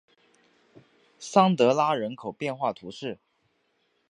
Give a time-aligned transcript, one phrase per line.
[1.19, 3.19] 桑德拉人口变化图示